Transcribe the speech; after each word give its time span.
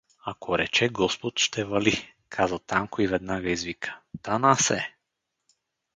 —Ако 0.25 0.57
рече 0.57 0.89
господ, 0.89 1.39
ще 1.39 1.63
вали— 1.63 2.13
каза 2.29 2.59
Танко 2.59 3.01
и 3.01 3.07
веднага 3.07 3.49
извика:— 3.49 3.99
Танасе! 4.21 4.95